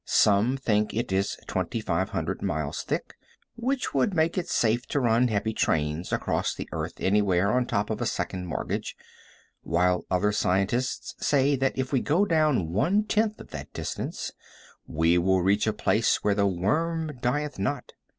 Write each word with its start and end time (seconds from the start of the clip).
Some 0.03 0.57
think 0.57 0.95
it 0.95 1.11
is 1.11 1.37
2,500 1.45 2.41
miles 2.41 2.81
thick, 2.81 3.13
which 3.55 3.93
would 3.93 4.15
make 4.15 4.35
it 4.35 4.47
safe 4.49 4.87
to 4.87 4.99
run 4.99 5.27
heavy 5.27 5.53
trains 5.53 6.11
across 6.11 6.55
the 6.55 6.67
earth 6.71 6.95
anywhere 6.99 7.51
on 7.51 7.67
top 7.67 7.91
of 7.91 8.01
a 8.01 8.07
second 8.07 8.47
mortgage, 8.47 8.95
while 9.61 10.03
other 10.09 10.31
scientists 10.31 11.13
say 11.23 11.55
that 11.55 11.77
if 11.77 11.93
we 11.93 11.99
go 12.01 12.25
down 12.25 12.73
one 12.73 13.03
tenth 13.03 13.39
of 13.39 13.51
that 13.51 13.73
distance 13.73 14.31
we 14.87 15.19
will 15.19 15.41
reach 15.43 15.67
a 15.67 15.71
place 15.73 16.23
where 16.23 16.33
the 16.33 16.47
worm 16.47 17.19
dieth 17.21 17.59
not. 17.59 17.91